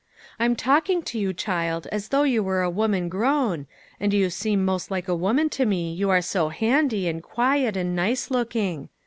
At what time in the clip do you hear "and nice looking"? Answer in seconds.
7.77-8.89